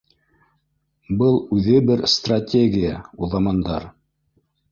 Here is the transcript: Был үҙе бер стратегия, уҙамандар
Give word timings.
Был 1.19 1.37
үҙе 1.57 1.75
бер 1.91 2.01
стратегия, 2.15 2.97
уҙамандар 3.27 3.89